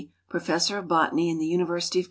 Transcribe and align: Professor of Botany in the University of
Professor 0.29 0.79
of 0.79 0.87
Botany 0.87 1.29
in 1.29 1.37
the 1.37 1.45
University 1.45 1.99
of 1.99 1.99